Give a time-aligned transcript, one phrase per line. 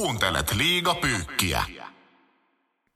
[0.00, 1.64] Kuuntelet liigapyykkiä.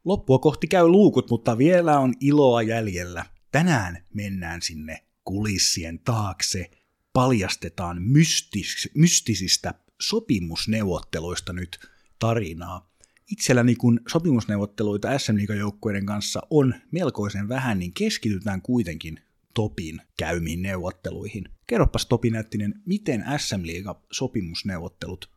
[0.04, 3.26] Loppua kohti käy luukut, mutta vielä on iloa jäljellä.
[3.52, 6.70] Tänään mennään sinne kulissien taakse.
[7.12, 11.78] Paljastetaan mystis- mystisistä sopimusneuvotteluista nyt
[12.18, 12.90] tarinaa.
[13.30, 19.20] Itselläni kun sopimusneuvotteluita SM joukkueiden kanssa on melkoisen vähän, niin keskitytään kuitenkin
[19.54, 21.48] Topin käymiin neuvotteluihin.
[21.66, 25.33] Kerropas Topi Nättinen, miten SM Liiga sopimusneuvottelut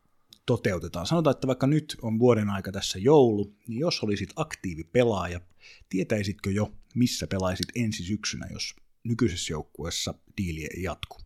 [0.48, 1.06] toteutetaan.
[1.06, 5.40] Sanotaan, että vaikka nyt on vuoden aika tässä joulu, niin jos olisit aktiivipelaaja,
[5.88, 11.18] tietäisitkö jo, missä pelaisit ensi syksynä, jos nykyisessä joukkueessa diili ei jatku?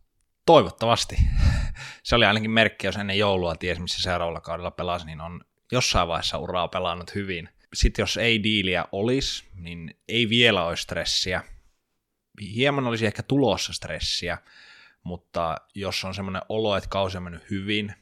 [0.45, 1.15] Toivottavasti.
[2.03, 6.07] Se oli ainakin merkki, jos ennen joulua ties, missä seuraavalla kaudella pelasi, niin on jossain
[6.07, 7.49] vaiheessa uraa pelannut hyvin.
[7.73, 11.43] Sitten jos ei diiliä olisi, niin ei vielä olisi stressiä.
[12.41, 14.37] Hieman olisi ehkä tulossa stressiä,
[15.03, 17.93] mutta jos on semmoinen olo, että kausi on mennyt hyvin,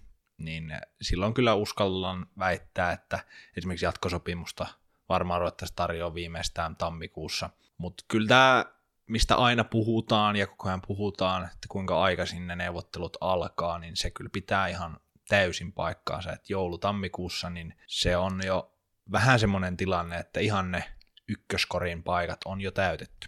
[0.45, 3.19] niin silloin kyllä uskallan väittää, että
[3.57, 4.67] esimerkiksi jatkosopimusta
[5.09, 7.49] varmaan ruvettaisiin tarjoaa viimeistään tammikuussa.
[7.77, 8.65] Mutta kyllä tämä,
[9.07, 14.11] mistä aina puhutaan ja koko ajan puhutaan, että kuinka aikaisin ne neuvottelut alkaa, niin se
[14.11, 18.73] kyllä pitää ihan täysin paikkaansa, että joulu-tammikuussa, niin se on jo
[19.11, 20.83] vähän semmoinen tilanne, että ihan ne
[21.27, 23.27] ykköskorin paikat on jo täytetty.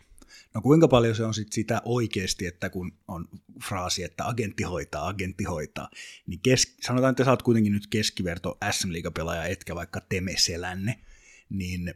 [0.54, 3.28] No kuinka paljon se on sit sitä oikeasti, että kun on
[3.64, 5.90] fraasi, että agentti hoitaa, agentti hoitaa,
[6.28, 11.00] niin kes- sanotaan, että sä oot kuitenkin nyt keskiverto SM pelaaja etkä vaikka Temeselänne,
[11.50, 11.94] niin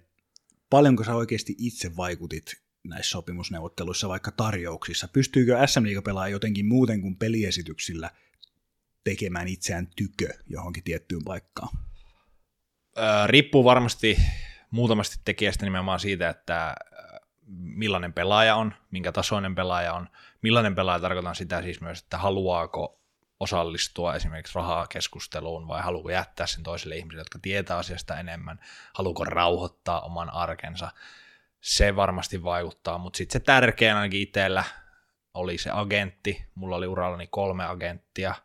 [0.70, 5.08] paljonko sä oikeasti itse vaikutit näissä sopimusneuvotteluissa, vaikka tarjouksissa?
[5.08, 8.12] Pystyykö SM pelaaja jotenkin muuten kuin peliesityksillä
[9.04, 11.78] tekemään itseään tykö johonkin tiettyyn paikkaan?
[12.98, 14.18] Öö, riippuu varmasti
[14.72, 16.76] muutamasti tekijästä nimenomaan siitä, että
[17.48, 20.10] millainen pelaaja on, minkä tasoinen pelaaja on.
[20.42, 23.02] Millainen pelaaja tarkoitan sitä siis myös, että haluaako
[23.40, 28.60] osallistua esimerkiksi rahaa keskusteluun vai haluaako jättää sen toiselle ihmiselle, jotka tietää asiasta enemmän,
[28.94, 30.92] haluaako rauhoittaa oman arkensa.
[31.62, 34.64] Se varmasti vaikuttaa, mutta sitten se tärkeä ainakin itsellä
[35.34, 36.46] oli se agentti.
[36.56, 38.36] Mulla oli urallani kolme agenttia.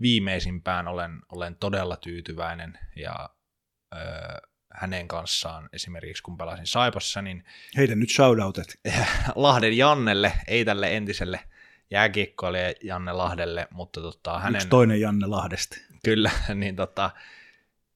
[0.00, 3.30] Viimeisimpään olen, olen todella tyytyväinen ja
[3.94, 7.44] öö, hänen kanssaan esimerkiksi kun pelasin Saipassa, niin...
[7.76, 8.80] Heitä nyt shoutoutet.
[9.34, 11.40] Lahden Jannelle, ei tälle entiselle
[11.90, 14.54] jääkiekkoille Janne Lahdelle, mutta tota, hänen...
[14.54, 15.76] Yksi toinen Janne Lahdesta.
[16.04, 17.10] Kyllä, niin tota,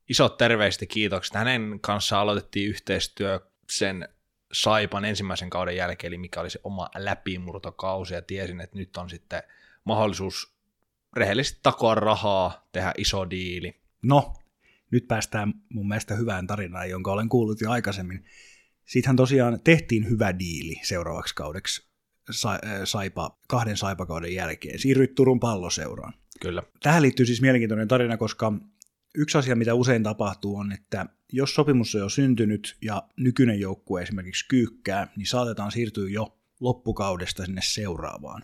[0.08, 1.34] isot terveistä kiitokset.
[1.34, 3.40] Hänen kanssa aloitettiin yhteistyö
[3.70, 4.08] sen
[4.52, 9.10] Saipan ensimmäisen kauden jälkeen, eli mikä oli se oma läpimurtokausi, ja tiesin, että nyt on
[9.10, 9.42] sitten
[9.84, 10.54] mahdollisuus
[11.16, 13.80] rehellisesti takoa rahaa, tehdä iso diili.
[14.02, 14.34] No,
[14.92, 18.24] nyt päästään mun mielestä hyvään tarinaan, jonka olen kuullut jo aikaisemmin.
[18.86, 21.92] Siitähän tosiaan tehtiin hyvä diili seuraavaksi kaudeksi
[22.30, 24.78] sa- äh, saipa, kahden saipakauden jälkeen.
[24.78, 26.14] Siirryit Turun palloseuraan.
[26.40, 26.62] Kyllä.
[26.82, 28.52] Tähän liittyy siis mielenkiintoinen tarina, koska
[29.14, 34.02] yksi asia, mitä usein tapahtuu, on, että jos sopimus on jo syntynyt ja nykyinen joukkue
[34.02, 38.42] esimerkiksi kyykkää, niin saatetaan siirtyä jo loppukaudesta sinne seuraavaan.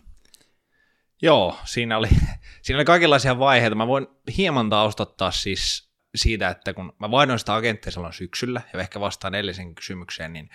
[1.21, 2.07] Joo, siinä oli,
[2.61, 3.75] siinä oli kaikenlaisia vaiheita.
[3.75, 8.79] Mä voin hieman taustottaa siis siitä, että kun mä vaihdoin sitä agenttia silloin syksyllä, ja
[8.79, 10.49] ehkä vastaan edellisen kysymykseen, niin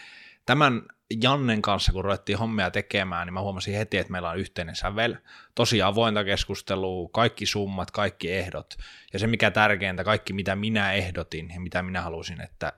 [0.46, 0.82] tämän
[1.22, 5.16] Jannen kanssa, kun ruvettiin hommia tekemään, niin mä huomasin heti, että meillä on yhteinen sävel,
[5.54, 8.74] tosi avointa keskustelua, kaikki summat, kaikki ehdot,
[9.12, 12.72] ja se mikä tärkeintä, kaikki mitä minä ehdotin ja mitä minä halusin, että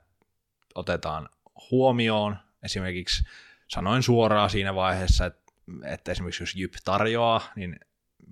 [0.75, 1.28] otetaan
[1.70, 3.25] huomioon, esimerkiksi
[3.69, 5.53] sanoin suoraan siinä vaiheessa, että,
[5.84, 7.81] että esimerkiksi jos Jyp tarjoaa, niin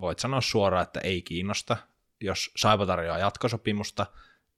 [0.00, 1.77] voit sanoa suoraan, että ei kiinnosta,
[2.21, 4.06] jos Saipa tarjoaa jatkosopimusta,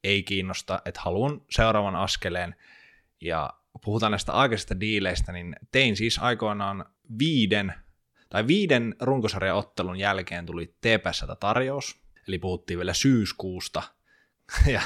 [0.05, 2.55] ei kiinnosta, että haluan seuraavan askeleen.
[3.21, 3.51] Ja
[3.85, 6.85] puhutaan näistä aikaisista diileistä, niin tein siis aikoinaan
[7.19, 7.75] viiden
[8.29, 13.83] tai viiden runkosarjaottelun jälkeen tuli TPSstä tarjous, eli puhuttiin vielä syyskuusta,
[14.75, 14.83] ja,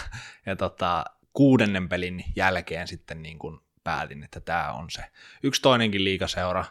[0.47, 5.05] ja tota, kuudennen pelin jälkeen sitten niin kuin päätin, että tämä on se.
[5.43, 6.65] Yksi toinenkin liikaseura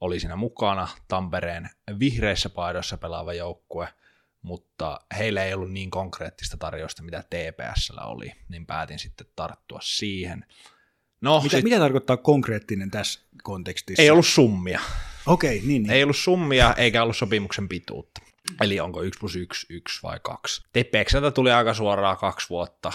[0.00, 3.88] oli siinä mukana, Tampereen vihreissä paidoissa pelaava joukkue,
[4.42, 10.44] mutta heillä ei ollut niin konkreettista tarjousta, mitä TPSllä oli, niin päätin sitten tarttua siihen.
[11.20, 11.64] No, mitä, sit...
[11.64, 14.02] mitä tarkoittaa konkreettinen tässä kontekstissa?
[14.02, 14.80] Ei ollut summia.
[15.26, 15.90] Okei, okay, niin, niin.
[15.90, 18.20] Ei ollut summia, eikä ollut sopimuksen pituutta.
[18.60, 20.62] Eli onko 1 plus 1, 1 vai 2.
[20.72, 22.92] Tepekseltä tuli aika suoraan kaksi vuotta.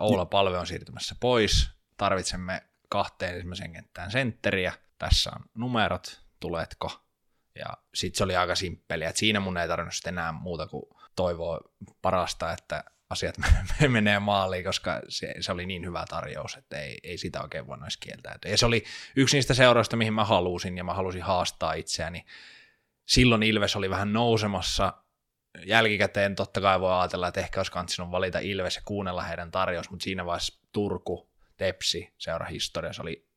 [0.00, 1.68] Oula Palve on siirtymässä pois.
[1.96, 4.72] Tarvitsemme kahteen ensimmäisen kenttään sentteriä.
[4.98, 7.03] Tässä on numerot, tuletko?
[7.54, 10.84] Ja sitten se oli aika simppeliä, että siinä mun ei tarvinnut sitten enää muuta kuin
[11.16, 11.60] toivoa
[12.02, 13.34] parasta, että asiat
[13.88, 17.84] menee maaliin, koska se, se oli niin hyvä tarjous, että ei, ei sitä oikein voinut
[17.84, 18.50] edes kieltäytyä.
[18.50, 18.84] Ja se oli
[19.16, 22.24] yksi niistä seuroista, mihin mä halusin, ja mä halusin haastaa itseäni.
[23.06, 24.92] Silloin Ilves oli vähän nousemassa,
[25.66, 29.90] jälkikäteen totta kai voi ajatella, että ehkä olisi kansinut valita Ilves ja kuunnella heidän tarjous,
[29.90, 33.28] mutta siinä vaiheessa Turku, Tepsi, seura historiassa oli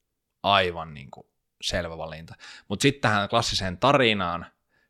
[0.44, 1.28] aivan niin kuin
[1.62, 2.36] selvä valinta.
[2.68, 4.46] Mutta sitten tähän klassiseen tarinaan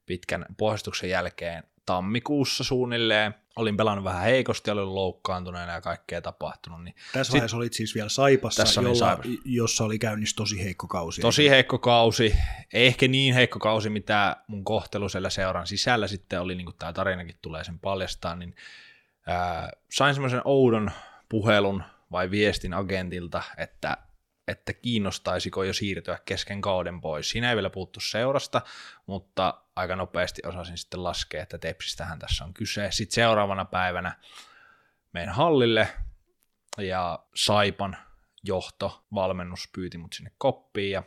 [0.06, 6.84] pitkän pohjustuksen jälkeen tammikuussa suunnilleen, olin pelannut vähän heikosti, olin loukkaantuneena ja kaikkea tapahtunut.
[6.84, 9.30] Niin tässä vaiheessa olit siis vielä Saipassa, Tässä jolla, Saipassa.
[9.46, 11.22] jossa oli käynnissä tosi heikko kausi.
[11.22, 12.36] Tosi heikko kausi,
[12.74, 16.76] ei ehkä niin heikko kausi, mitä mun kohtelu siellä seuran sisällä sitten oli, niin kuin
[16.80, 18.56] tämä tarinakin tulee sen paljastaa, niin
[19.28, 20.92] ää, sain semmoisen oudon
[21.30, 23.98] puhelun vai viestin agentilta, että,
[24.48, 27.30] että kiinnostaisiko jo siirtyä kesken kauden pois.
[27.30, 28.62] Siinä ei vielä puuttu seurasta,
[29.06, 32.88] mutta aika nopeasti osasin sitten laskea, että Tepsistähän tässä on kyse.
[32.92, 34.16] Sitten seuraavana päivänä
[35.14, 35.88] meidän hallille
[36.78, 37.98] ja Saipan
[38.44, 41.04] johto, valmennus pyyti mut sinne koppiin ja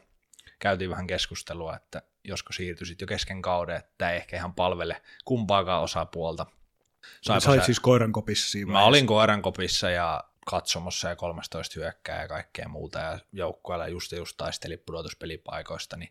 [0.58, 5.02] käytiin vähän keskustelua, että josko siirtyisit jo kesken kauden, että tämä ei ehkä ihan palvele
[5.24, 6.46] kumpaakaan osapuolta.
[7.22, 11.80] Saipa Sait sä- siis koiran kopissa siinä Mä olin koiran kopissa ja katsomossa ja 13
[11.80, 16.10] hyökkää ja kaikkea muuta ja joukkueella just just taisteli pudotuspelipaikoista, niin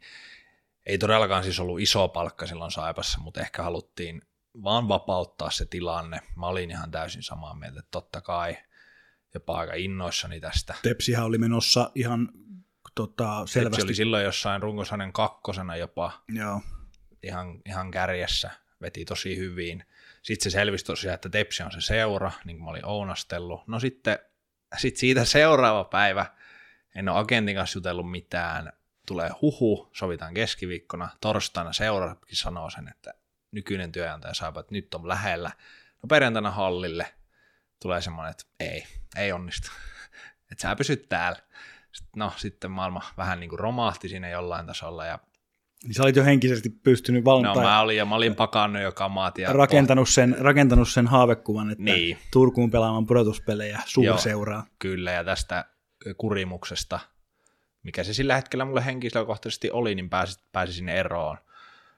[0.85, 4.21] ei todellakaan siis ollut iso palkka silloin Saipassa, mutta ehkä haluttiin
[4.63, 6.19] vaan vapauttaa se tilanne.
[6.35, 8.57] Mä olin ihan täysin samaa mieltä, että totta kai
[9.33, 10.75] jopa aika innoissani tästä.
[10.83, 12.29] Tepsihän oli menossa ihan
[12.95, 13.81] tota, Selvästi.
[13.81, 16.61] Se oli silloin jossain runkosarjan kakkosena jopa Joo.
[17.23, 18.51] ihan, ihan kärjessä,
[18.81, 19.83] veti tosi hyvin.
[20.21, 23.67] Sitten se selvisi tosiaan, että Tepsi on se seura, niin kuin mä olin ounastellut.
[23.67, 24.19] No sitten
[24.77, 26.25] sit siitä seuraava päivä,
[26.95, 28.73] en ole agentin kanssa jutellut mitään,
[29.07, 33.13] tulee huhu, sovitaan keskiviikkona, torstaina seurakin sanoo sen, että
[33.51, 35.51] nykyinen työnantaja saa, että nyt on lähellä.
[36.03, 37.13] No perjantaina hallille
[37.81, 38.87] tulee semmoinen, että ei,
[39.17, 39.71] ei onnistu,
[40.51, 41.39] että sä pysyt täällä.
[41.91, 45.19] Sitten, no sitten maailma vähän niin kuin romahti siinä jollain tasolla ja
[45.83, 48.91] Niin sä olit jo henkisesti pystynyt No valmistamaan mä olin ja mä olin pakannut jo
[48.91, 52.17] kamat ja rakentanut sen, rakentanut sen haavekuvan, että Niin.
[52.31, 54.65] Turkuun pelaamaan pudotuspelejä suurseuraa.
[54.79, 55.65] Kyllä, ja tästä
[56.17, 56.99] kurimuksesta,
[57.83, 61.37] mikä se sillä hetkellä mulle henkilökohtaisesti oli, niin pääsi, pääsi sinne eroon.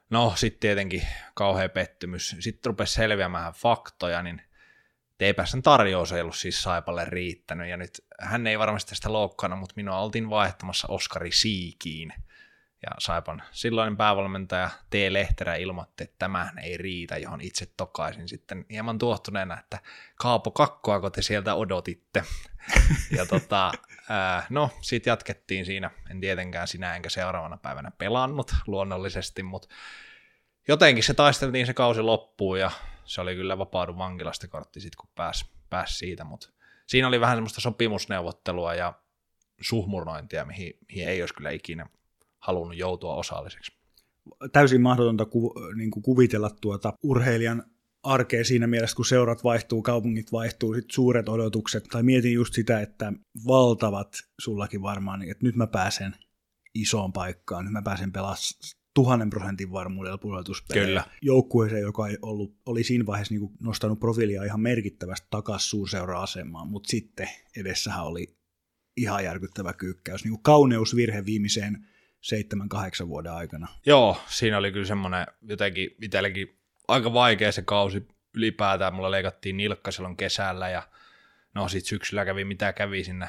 [0.09, 2.35] No, sitten tietenkin kauhea pettymys.
[2.39, 4.41] Sitten rupesi selviämään faktoja, niin
[5.17, 9.73] TPSn tarjous ei ollut siis Saipalle riittänyt, ja nyt hän ei varmasti tästä loukkaana, mutta
[9.75, 12.13] minua oltiin vaihtamassa Oskari Siikiin.
[12.83, 14.93] Ja Saipan silloinen päävalmentaja T.
[15.09, 19.79] Lehterä ilmoitti, että tämä ei riitä, johon itse tokaisin sitten hieman tuottuneena, että
[20.15, 22.23] Kaapo Kakkoako te sieltä odotitte.
[23.17, 23.71] ja tota,
[24.09, 29.67] ää, no, sitten jatkettiin siinä, en tietenkään sinä enkä seuraavana päivänä pelannut luonnollisesti, mutta
[30.67, 32.71] jotenkin se taisteltiin se kausi loppuun ja
[33.05, 36.49] se oli kyllä vapaudu vankilasta kortti sitten, kun pääsi pääs siitä, mutta
[36.87, 38.93] siinä oli vähän semmoista sopimusneuvottelua ja
[39.61, 41.85] suhmurnointia, mihin, mihin ei olisi kyllä ikinä
[42.41, 43.71] halunnut joutua osalliseksi.
[44.51, 47.63] Täysin mahdotonta ku, niin kuin kuvitella tuota urheilijan
[48.03, 51.83] arkea siinä mielessä, kun seurat vaihtuu, kaupungit vaihtuu, sit suuret odotukset.
[51.91, 53.13] Tai mietin just sitä, että
[53.47, 56.15] valtavat sullakin varmaan, niin että nyt mä pääsen
[56.73, 58.37] isoon paikkaan, nyt mä pääsen pelaamaan
[58.93, 60.85] tuhannen prosentin varmuudella pudotuspelejä.
[60.85, 61.03] Kyllä.
[61.21, 66.89] Joukkueeseen, joka ei ollut, oli siinä vaiheessa niin nostanut profiilia ihan merkittävästi takaisin suurseura-asemaan, mutta
[66.89, 68.35] sitten edessähän oli
[68.97, 71.87] ihan järkyttävä kyykkäys, niin kauneusvirhe viimeiseen
[72.21, 73.67] seitsemän, kahdeksan vuoden aikana.
[73.85, 76.57] Joo, siinä oli kyllä semmoinen jotenkin itsellekin
[76.87, 78.93] aika vaikea se kausi ylipäätään.
[78.93, 80.83] Mulla leikattiin nilkka silloin kesällä ja
[81.53, 83.27] no sit syksyllä kävi mitä kävi sinne.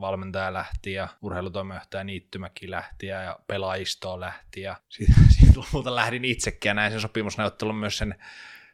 [0.00, 6.70] Valmentaja lähti ja urheilutoimijohtaja Niittymäki lähti ja, pelaajistoa lähti ja sitten sit lopulta lähdin itsekin
[6.70, 8.14] ja näin sen sopimusneuvottelun myös sen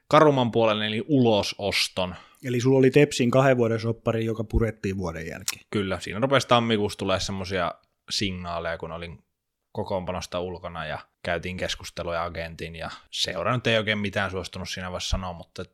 [0.08, 2.14] karumman puolen eli ulososton.
[2.44, 5.62] Eli sulla oli Tepsin kahden vuoden soppari, joka purettiin vuoden jälkeen.
[5.70, 7.74] Kyllä, siinä rupesi tammikuussa tulee semmoisia
[8.10, 9.24] signaaleja, kun olin
[9.72, 15.10] kokoonpanosta ulkona ja käytiin keskusteluja agentin ja seura nyt ei oikein mitään suostunut siinä vaiheessa
[15.10, 15.64] sanoa, mutta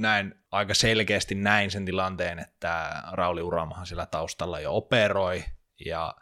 [0.00, 5.44] näin aika selkeästi näin sen tilanteen, että Rauli Uramahan siellä taustalla jo operoi
[5.84, 6.14] ja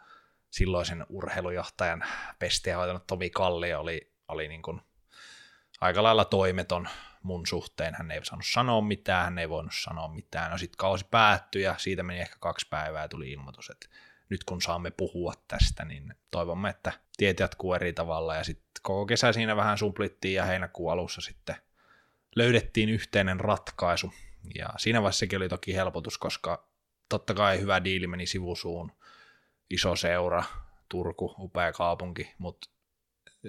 [0.49, 2.03] silloisen urheilujohtajan
[2.39, 4.81] pestiä hoitanut Tomi Kalli oli, oli niin kuin
[5.81, 6.87] aika lailla toimeton
[7.23, 7.95] mun suhteen.
[7.97, 10.51] Hän ei saanut sanoa mitään, hän ei voinut sanoa mitään.
[10.51, 13.87] No sitten kausi päättyi ja siitä meni ehkä kaksi päivää ja tuli ilmoitus, että
[14.29, 18.35] nyt kun saamme puhua tästä, niin toivomme, että tiet jatkuu eri tavalla.
[18.35, 21.55] Ja sitten koko kesä siinä vähän suplittiin ja heinäkuun alussa sitten
[22.35, 24.13] löydettiin yhteinen ratkaisu.
[24.55, 26.67] Ja siinä vaiheessa sekin oli toki helpotus, koska
[27.09, 28.91] totta kai hyvä diili meni sivusuun.
[29.69, 30.43] Iso seura,
[30.89, 32.69] Turku, upea kaupunki, mutta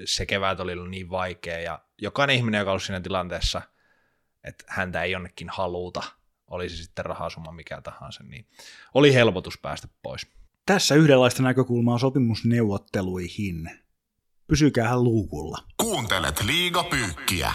[0.05, 3.63] se kevät oli ollut niin vaikea ja jokainen ihminen, joka ollut siinä tilanteessa,
[4.45, 6.03] että häntä ei jonnekin haluta,
[6.51, 8.47] oli se sitten rahasumma mikä tahansa, niin
[8.95, 10.27] oli helpotus päästä pois.
[10.67, 13.71] Tässä yhdenlaista näkökulmaa sopimusneuvotteluihin.
[14.47, 15.59] Pysykäähän luukulla.
[15.77, 17.53] Kuuntelet liigapyykkiä.